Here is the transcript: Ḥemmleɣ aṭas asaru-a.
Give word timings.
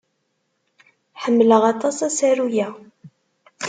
Ḥemmleɣ 1.21 1.63
aṭas 1.71 1.97
asaru-a. 2.07 2.67